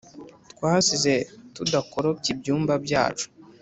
[0.51, 1.13] Twasize
[1.55, 3.25] tudakoropye ibyumba byacu